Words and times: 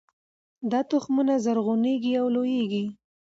دا 0.71 0.79
تخمونه 0.91 1.33
زرغونیږي 1.45 2.13
او 2.21 2.27
لوییږي 2.35 2.85